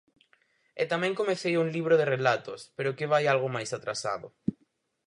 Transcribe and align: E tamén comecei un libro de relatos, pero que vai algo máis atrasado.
E 0.81 0.83
tamén 0.91 1.17
comecei 1.19 1.53
un 1.63 1.67
libro 1.75 1.95
de 1.97 2.09
relatos, 2.15 2.61
pero 2.75 2.95
que 2.97 3.09
vai 3.13 3.23
algo 3.27 3.53
máis 3.55 3.69
atrasado. 3.77 4.27